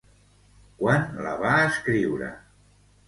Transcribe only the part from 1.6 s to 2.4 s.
escriure?